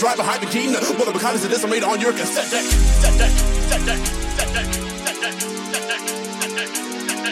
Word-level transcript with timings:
just 0.00 0.16
drive 0.16 0.16
behind 0.16 0.40
the 0.40 0.48
keen. 0.48 0.72
One 0.72 1.08
a 1.08 1.18
kind 1.18 1.36
is 1.36 1.44
this 1.46 1.64
I 1.64 1.68
made 1.68 1.84
on 1.84 2.00
your 2.00 2.12
cassette 2.12 2.48
deck. 2.48 2.64
Set 2.64 3.18
deck, 3.20 3.32
set 3.68 3.84
deck, 3.84 4.00
set 4.00 4.48
deck, 4.54 4.68
set 5.04 5.16
deck, 5.20 5.36
set 5.36 5.84
deck, 5.84 6.00
set 6.40 6.52
deck, 6.56 6.56
set 6.56 6.56
deck, 6.56 6.72
set 6.72 6.80
deck, 6.80 7.28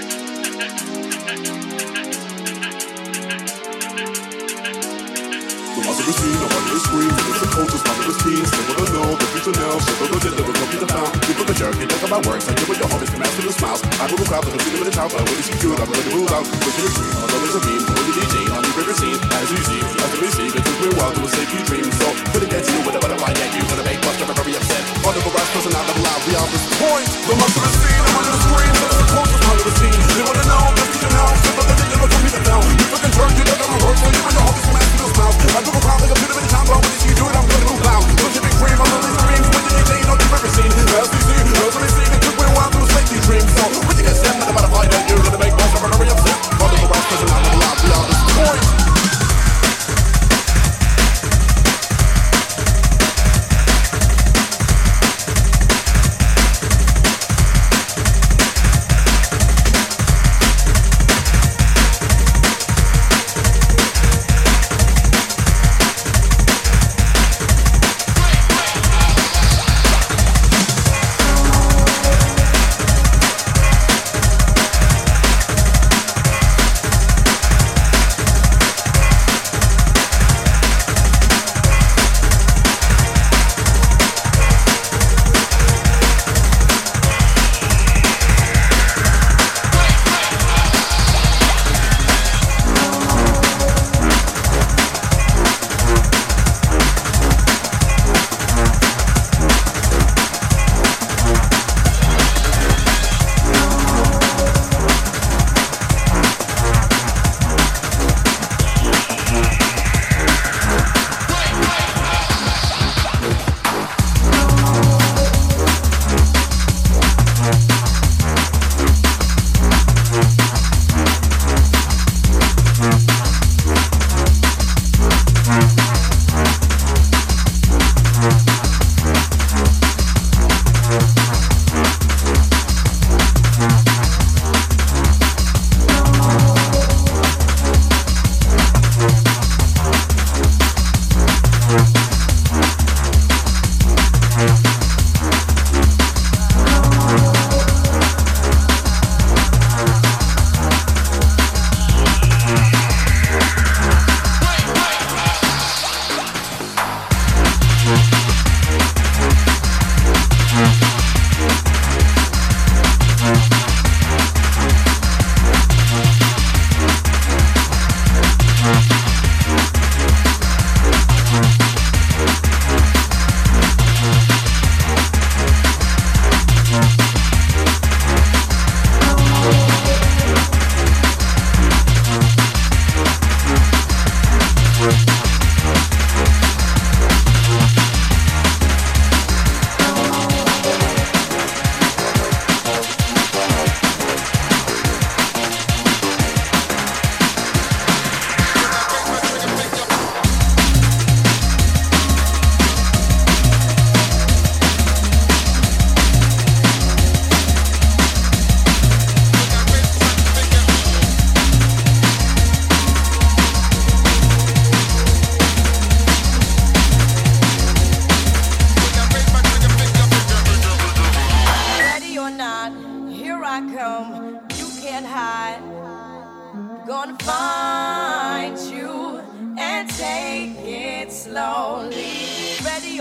the 5.72 5.80
ones 5.80 5.96
who 6.04 6.12
see, 6.12 6.34
the 6.36 6.44
ones 6.44 6.68
who 6.68 6.78
scream, 6.84 7.08
the 7.08 7.24
ones 7.24 7.40
who 7.40 7.48
coach, 7.56 7.72
the 7.72 7.80
ones 7.88 8.04
who 8.04 8.12
see, 8.20 8.36
still 8.36 8.64
with 8.68 8.84
the 8.84 8.92
know, 8.92 9.16
the 9.16 9.26
future 9.32 9.56
now, 9.56 9.80
so 9.80 9.92
the 9.96 10.04
legit, 10.12 10.34
the 10.36 10.44
real, 10.44 10.68
the 10.68 10.88
found, 10.92 11.08
you 11.24 11.34
put 11.40 11.46
the 11.48 11.56
jerky, 11.56 11.84
look 11.88 12.04
at 12.04 12.10
my 12.12 12.20
works, 12.28 12.44
I 12.48 12.52
give 12.52 12.68
what 12.68 12.76
your 12.76 12.90
homies 12.92 13.08
can 13.08 13.20
master 13.24 13.48
the 13.48 13.52
smiles, 13.56 13.80
I 13.96 14.04
move 14.12 14.20
a 14.20 14.26
crowd, 14.28 14.44
but 14.44 14.52
the 14.52 14.60
freedom 14.60 14.84
in 14.84 14.88
the 14.90 14.92
child, 14.92 15.08
but 15.14 15.22
I 15.22 15.24
really 15.24 15.40
see 15.46 15.56
good, 15.62 15.78
I'm 15.80 15.88
gonna 15.88 16.12
move 16.12 16.28
out, 16.36 16.44
pushing 16.44 16.84
the 16.84 16.92
dream, 16.92 17.16
my 17.16 17.32
love 17.32 17.48
is 17.48 17.54
a 17.56 17.60
beam, 17.64 17.80
the 17.80 18.12
DJ, 18.12 18.34
I'm 18.52 18.60
the 18.60 18.72
favorite 18.76 18.98
scene, 19.00 19.16
as 19.16 19.48
you 19.48 19.60
see, 19.64 19.87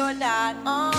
you're 0.08 0.16
not 0.16 0.56
on. 0.66 0.97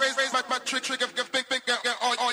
raise, 0.00 0.16
raise, 0.16 0.32
my, 0.32 0.42
my 0.48 0.58
trick, 0.58 0.82
trigger, 0.82 1.06
big, 1.32 1.48
big, 1.48 1.62
all, 2.02 2.14
all, 2.20 2.32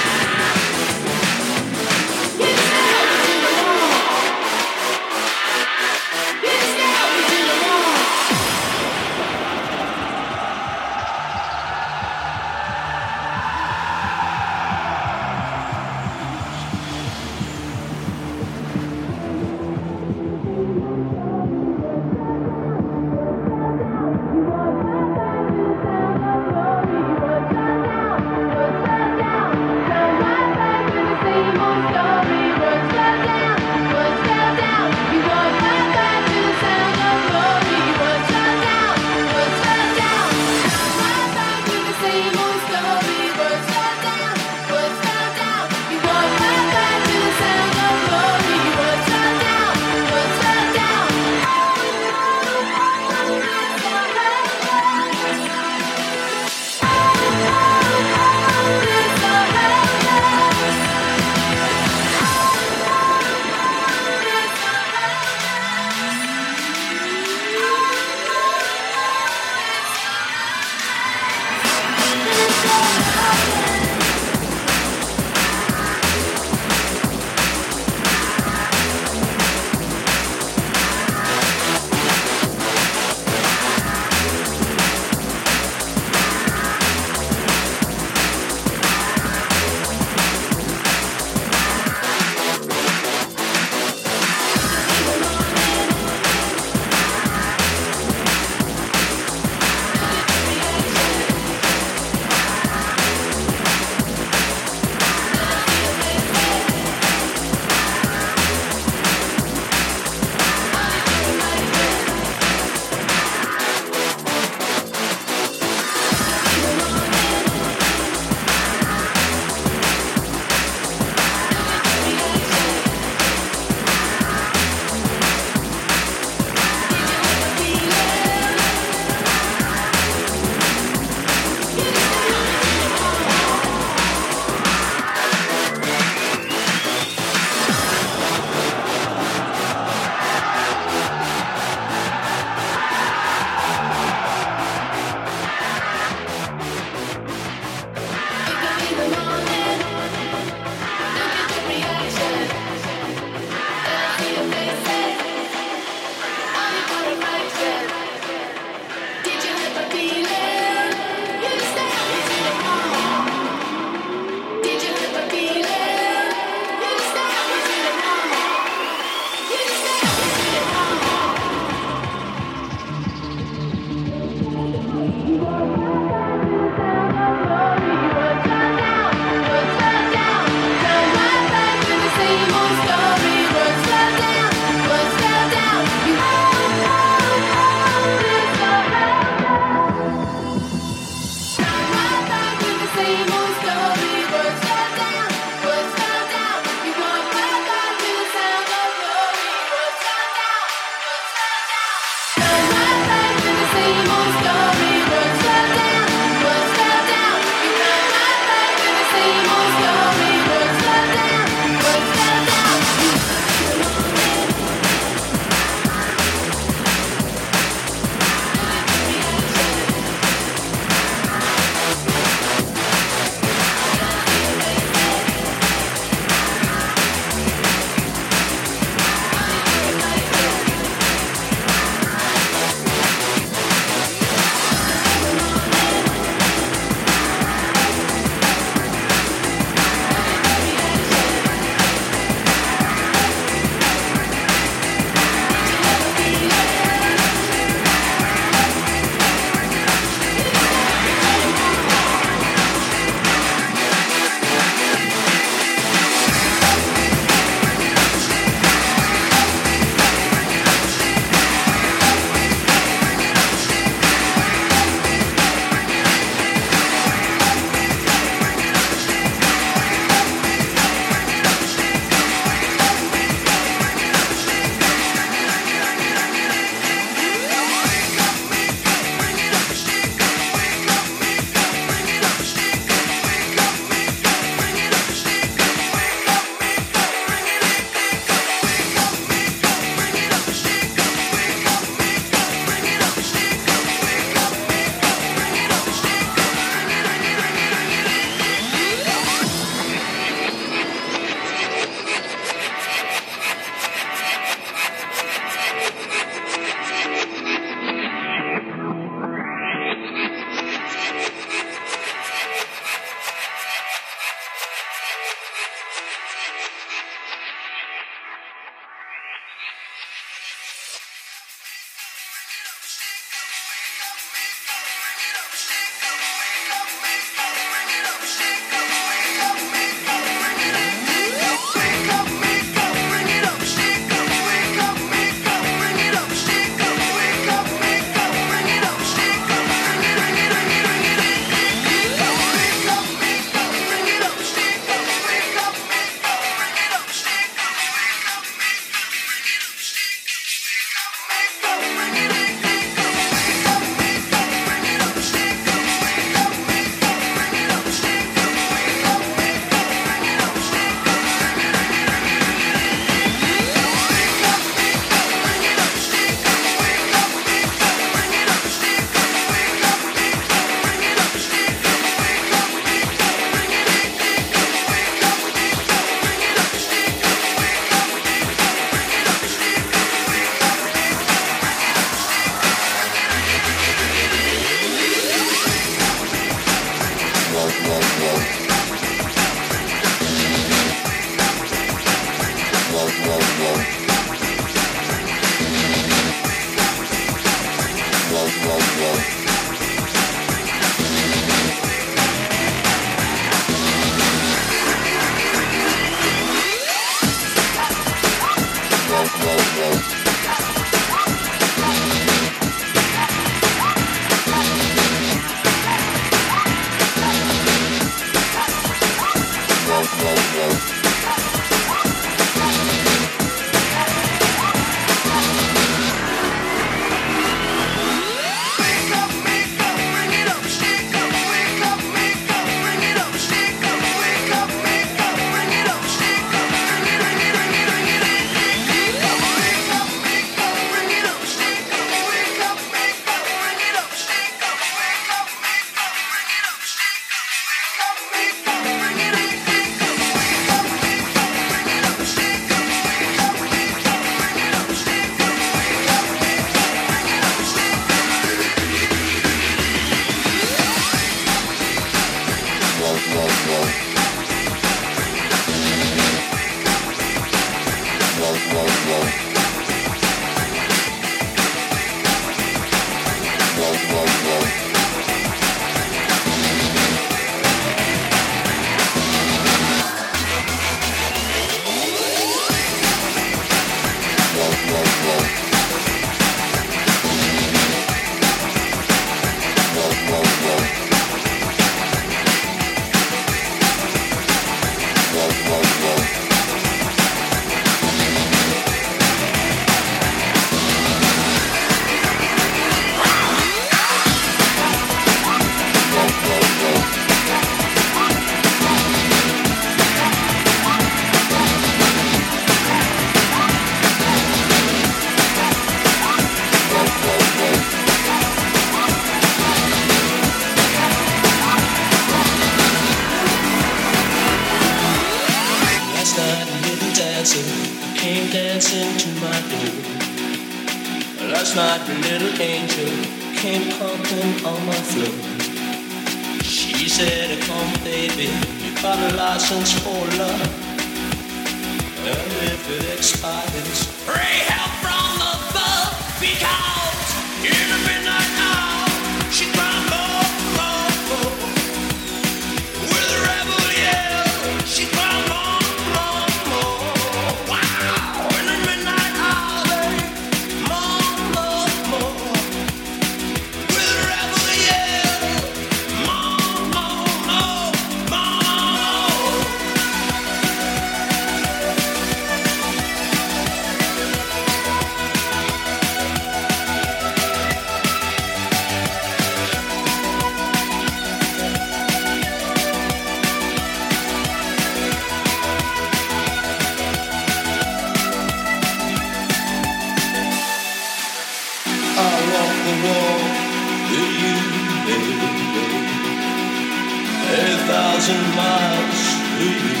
thousand 597.88 598.44
miles 598.54 599.20
to 599.56 599.64
you. 599.64 600.00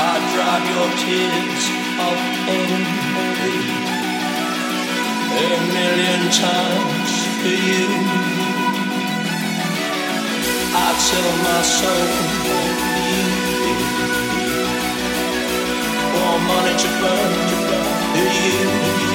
I 0.00 0.14
drive 0.32 0.64
your 0.74 0.88
tears 1.02 1.64
of 2.08 2.16
envy 2.56 3.58
a 5.36 5.60
million 5.76 6.22
times 6.46 7.12
for 7.40 7.56
you. 7.68 7.88
I'd 10.84 10.98
sell 11.08 11.32
my 11.48 11.60
soul 11.76 12.08
for 12.42 12.64
you. 13.12 13.26
For 16.12 16.34
money 16.48 16.74
to 16.82 16.90
burn 17.00 17.32
to 18.14 18.22
you. 18.40 19.07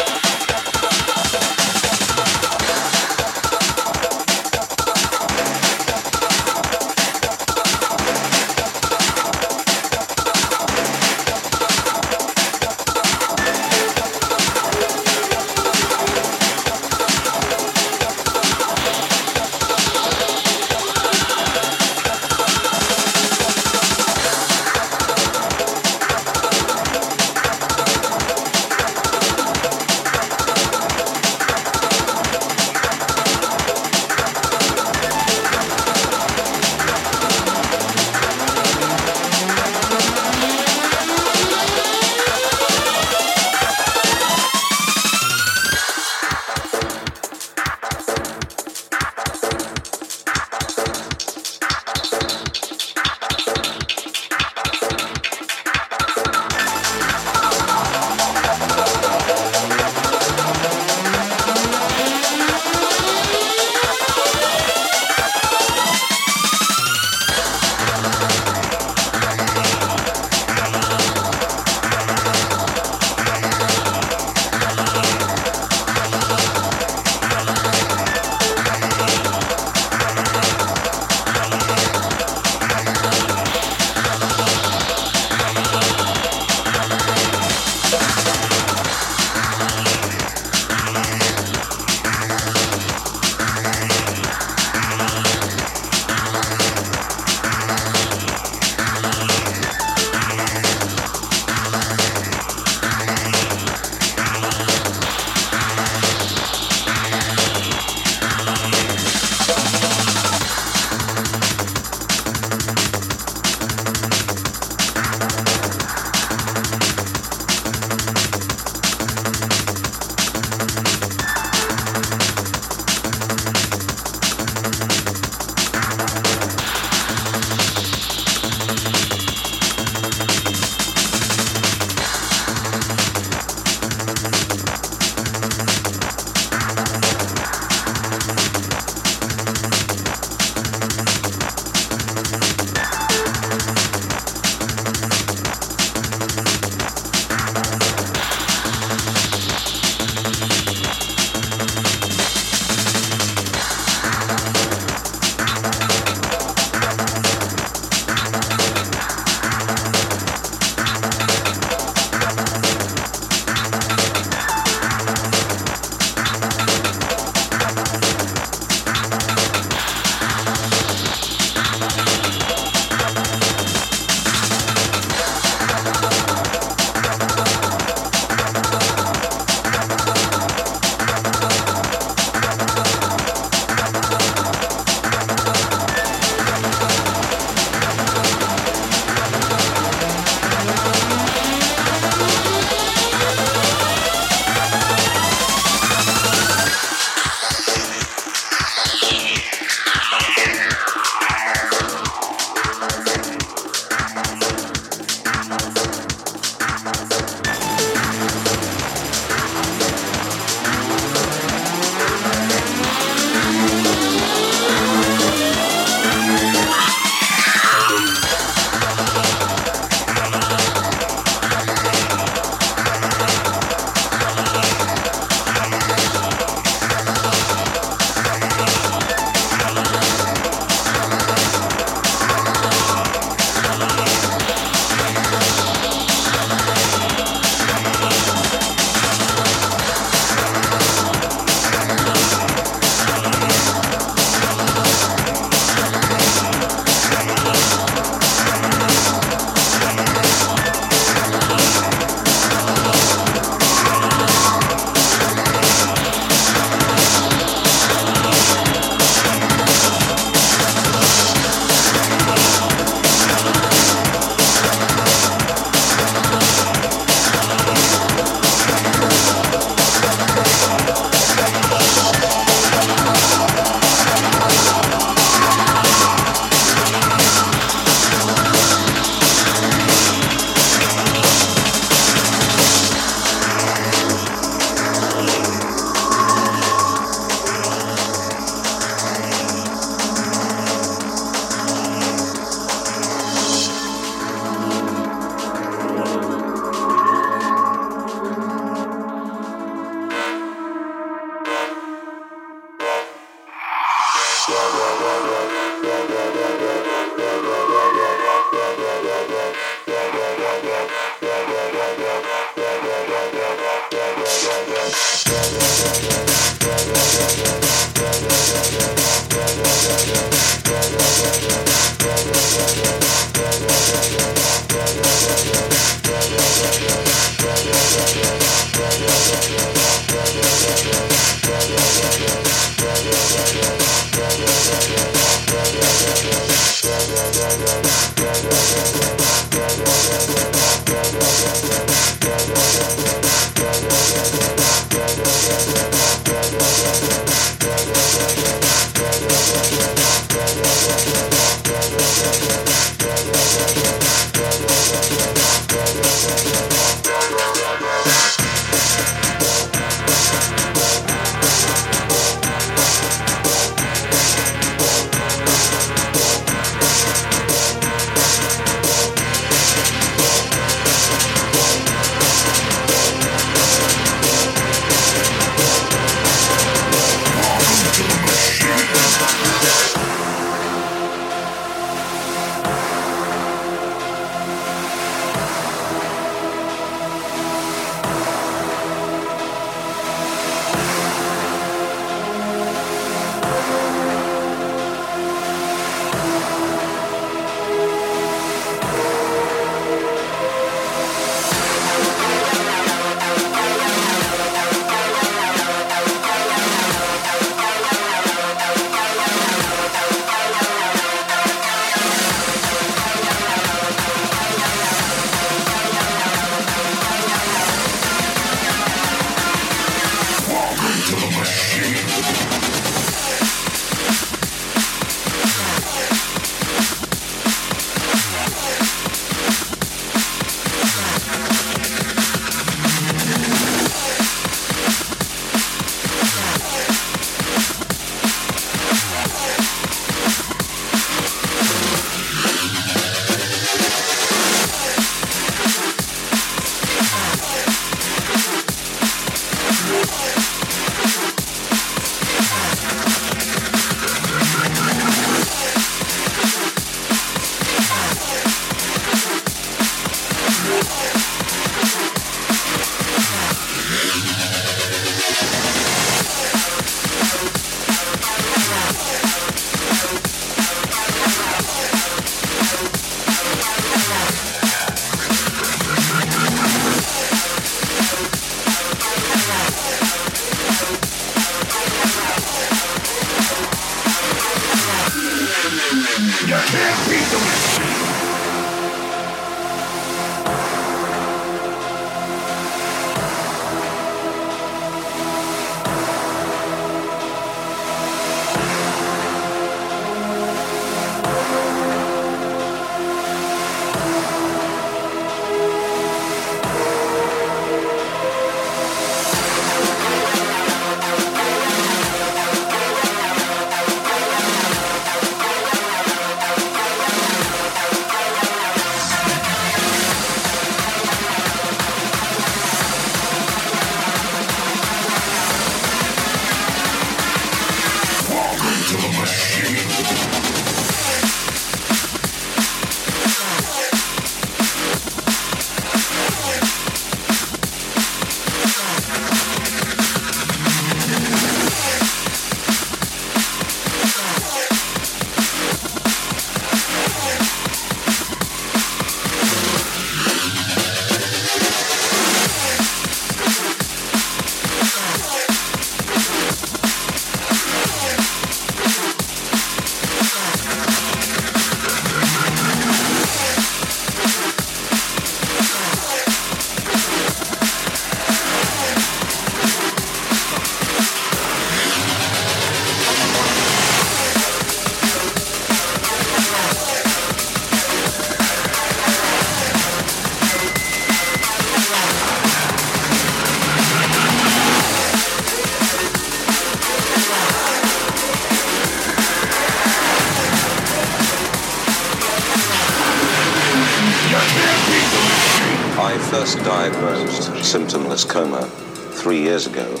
Years 599.58 599.66
ago, 599.66 600.00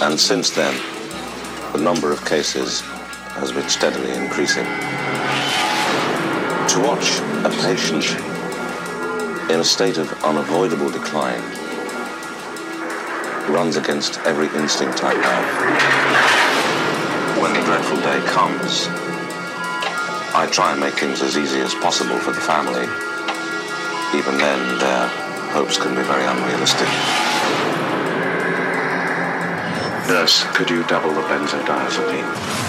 and 0.00 0.18
since 0.18 0.48
then, 0.48 0.74
the 1.72 1.78
number 1.78 2.10
of 2.10 2.24
cases 2.24 2.80
has 3.36 3.52
been 3.52 3.68
steadily 3.68 4.10
increasing. 4.12 4.64
To 6.72 6.80
watch 6.80 7.20
a 7.44 7.50
patient 7.60 8.06
in 9.50 9.60
a 9.60 9.64
state 9.64 9.98
of 9.98 10.10
unavoidable 10.24 10.90
decline 10.90 11.42
runs 13.52 13.76
against 13.76 14.18
every 14.20 14.46
instinct 14.58 15.04
I 15.04 15.12
have. 15.12 15.46
When 17.42 17.52
the 17.52 17.60
dreadful 17.60 17.98
day 17.98 18.20
comes, 18.32 18.86
I 20.34 20.48
try 20.50 20.72
and 20.72 20.80
make 20.80 20.94
things 20.94 21.20
as 21.20 21.36
easy 21.36 21.60
as 21.60 21.74
possible 21.74 22.18
for 22.20 22.32
the 22.32 22.40
family. 22.40 22.88
Even 24.16 24.38
then, 24.38 24.78
their 24.78 25.08
hopes 25.52 25.76
can 25.76 25.94
be 25.94 26.02
very 26.02 26.24
unrealistic. 26.24 27.73
Nurse, 30.06 30.44
could 30.54 30.68
you 30.68 30.84
double 30.84 31.14
the 31.14 31.22
benzodiazepine? 31.22 32.63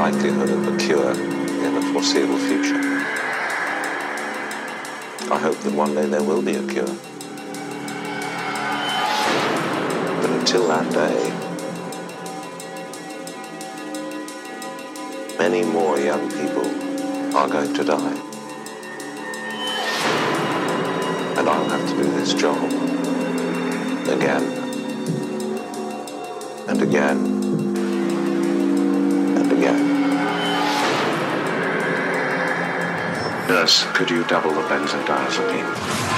Likelihood 0.00 0.48
of 0.48 0.66
a 0.66 0.76
cure 0.78 1.10
in 1.10 1.74
the 1.74 1.82
foreseeable 1.92 2.38
future. 2.38 2.80
I 5.30 5.38
hope 5.38 5.58
that 5.58 5.74
one 5.74 5.94
day 5.94 6.06
there 6.06 6.22
will 6.22 6.40
be 6.40 6.54
a 6.54 6.66
cure. 6.66 6.86
But 10.20 10.30
until 10.38 10.68
that 10.68 10.90
day, 10.90 11.18
many 15.36 15.62
more 15.64 15.98
young 15.98 16.30
people 16.30 16.64
are 17.36 17.48
going 17.48 17.74
to 17.74 17.84
die. 17.84 18.16
And 21.36 21.46
I'll 21.46 21.68
have 21.68 21.86
to 21.90 21.96
do 22.02 22.04
this 22.12 22.32
job 22.32 22.79
Could 33.70 34.10
you 34.10 34.24
double 34.24 34.50
the 34.50 34.62
benzodiazepine? 34.62 36.09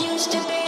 Used 0.00 0.32
to 0.32 0.38
be. 0.48 0.59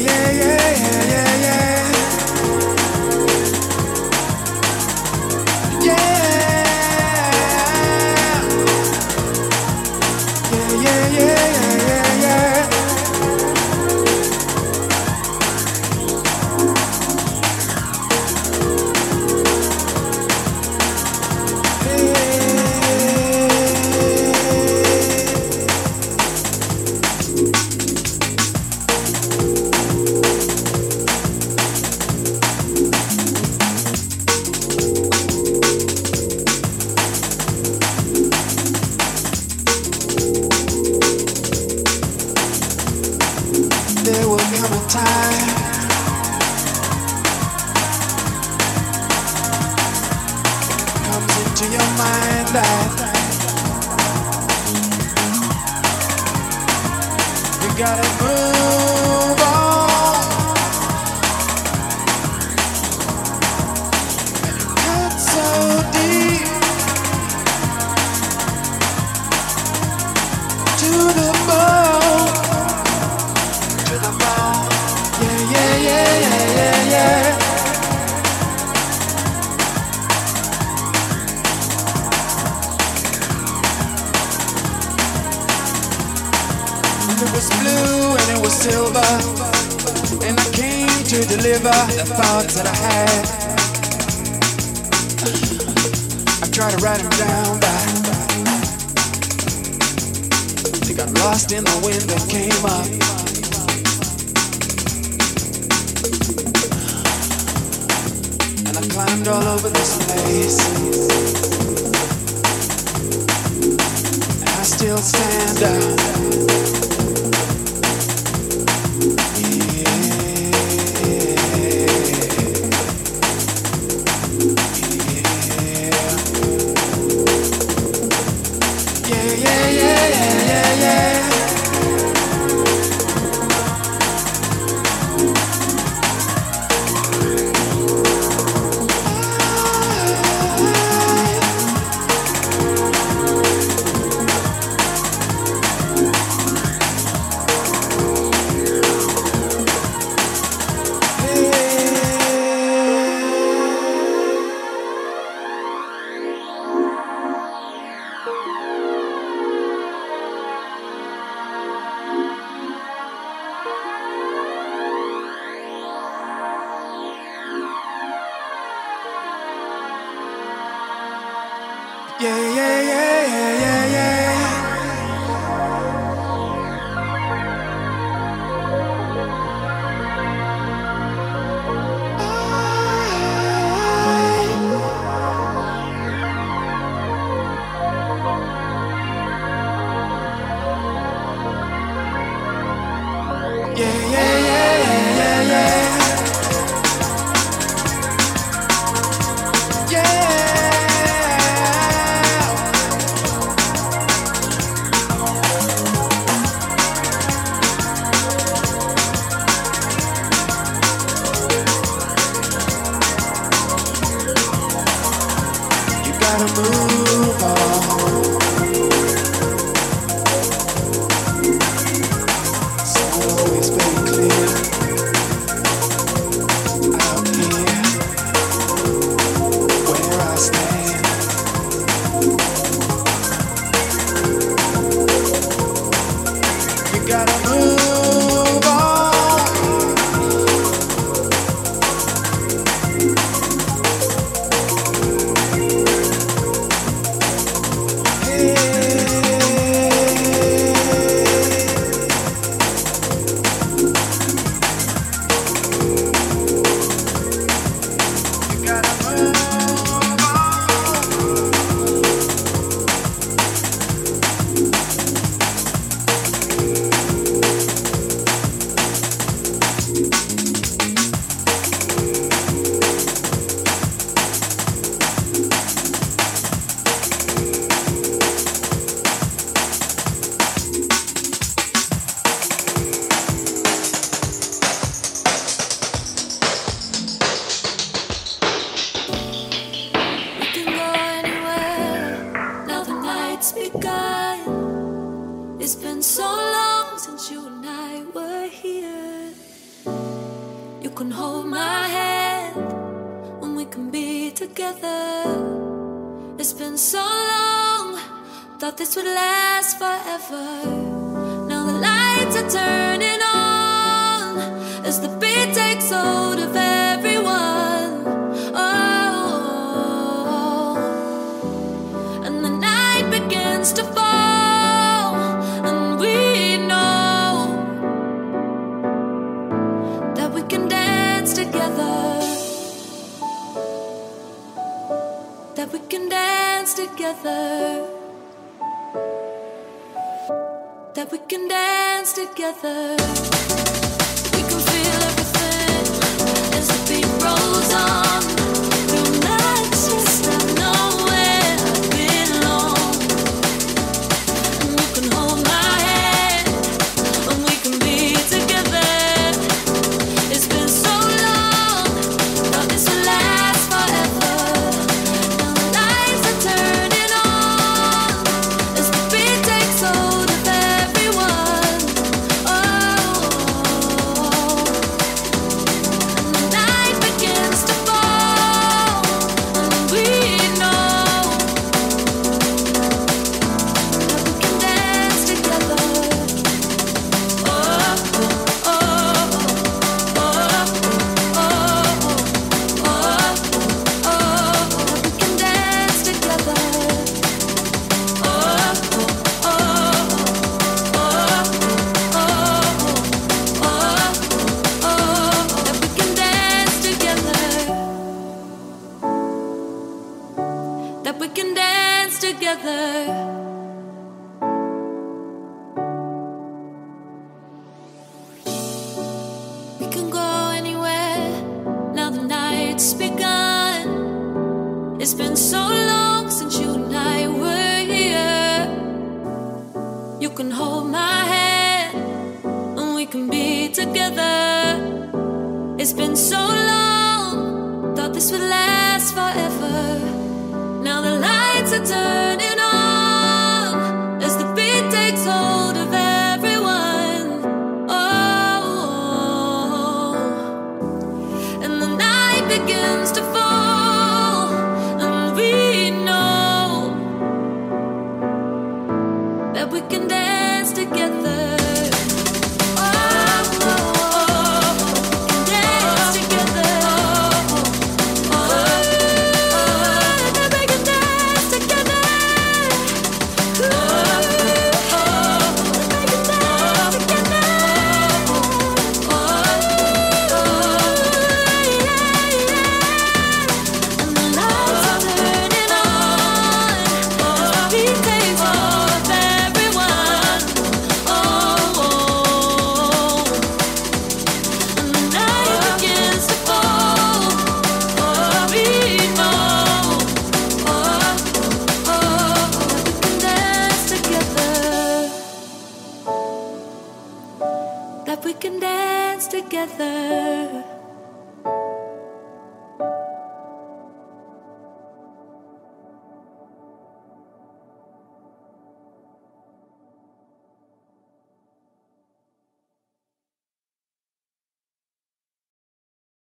Yeah. 0.00 0.57